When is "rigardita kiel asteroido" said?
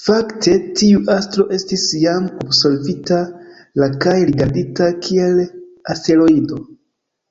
4.30-6.62